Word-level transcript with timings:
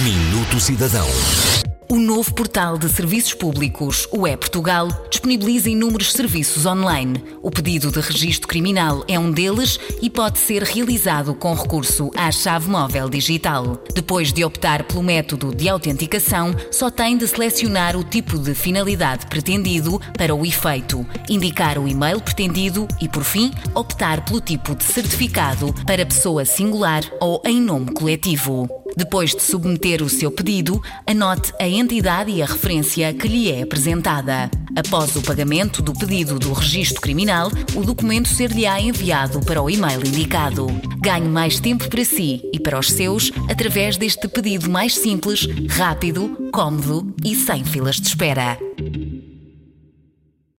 Minuto 0.00 0.58
Cidadão. 0.58 1.06
O 1.86 1.98
novo 1.98 2.32
portal 2.32 2.78
de 2.78 2.88
serviços 2.88 3.34
públicos, 3.34 4.08
o 4.10 4.26
E-Portugal, 4.26 4.88
disponibiliza 5.10 5.68
inúmeros 5.68 6.12
serviços 6.12 6.64
online. 6.64 7.22
O 7.42 7.50
pedido 7.50 7.92
de 7.92 8.00
registro 8.00 8.48
criminal 8.48 9.04
é 9.06 9.18
um 9.18 9.30
deles 9.30 9.78
e 10.00 10.08
pode 10.08 10.38
ser 10.38 10.62
realizado 10.62 11.34
com 11.34 11.52
recurso 11.52 12.10
à 12.16 12.32
chave 12.32 12.70
móvel 12.70 13.10
digital. 13.10 13.84
Depois 13.94 14.32
de 14.32 14.42
optar 14.42 14.84
pelo 14.84 15.02
método 15.02 15.54
de 15.54 15.68
autenticação, 15.68 16.54
só 16.70 16.90
tem 16.90 17.18
de 17.18 17.28
selecionar 17.28 17.94
o 17.94 18.02
tipo 18.02 18.38
de 18.38 18.54
finalidade 18.54 19.26
pretendido 19.26 20.00
para 20.16 20.34
o 20.34 20.46
efeito, 20.46 21.06
indicar 21.28 21.78
o 21.78 21.86
e-mail 21.86 22.18
pretendido 22.18 22.88
e, 22.98 23.06
por 23.10 23.24
fim, 23.24 23.52
optar 23.74 24.24
pelo 24.24 24.40
tipo 24.40 24.74
de 24.74 24.84
certificado 24.84 25.74
para 25.86 26.06
pessoa 26.06 26.46
singular 26.46 27.04
ou 27.20 27.42
em 27.44 27.60
nome 27.60 27.92
coletivo. 27.92 28.81
Depois 28.96 29.34
de 29.34 29.42
submeter 29.42 30.02
o 30.02 30.08
seu 30.08 30.30
pedido, 30.30 30.82
anote 31.06 31.52
a 31.58 31.66
entidade 31.66 32.30
e 32.30 32.42
a 32.42 32.46
referência 32.46 33.12
que 33.12 33.28
lhe 33.28 33.50
é 33.50 33.62
apresentada. 33.62 34.50
Após 34.74 35.14
o 35.16 35.22
pagamento 35.22 35.82
do 35.82 35.92
pedido 35.92 36.38
do 36.38 36.52
registro 36.52 37.00
criminal, 37.00 37.50
o 37.74 37.84
documento 37.84 38.28
ser-lhe-á 38.28 38.80
enviado 38.80 39.40
para 39.40 39.62
o 39.62 39.68
e-mail 39.68 40.00
indicado. 40.00 40.66
Ganhe 41.00 41.28
mais 41.28 41.60
tempo 41.60 41.88
para 41.88 42.04
si 42.04 42.40
e 42.52 42.58
para 42.58 42.78
os 42.78 42.88
seus 42.90 43.30
através 43.50 43.96
deste 43.96 44.28
pedido 44.28 44.70
mais 44.70 44.94
simples, 44.94 45.46
rápido, 45.68 46.48
cómodo 46.52 47.14
e 47.24 47.34
sem 47.34 47.64
filas 47.64 47.96
de 47.96 48.08
espera. 48.08 48.58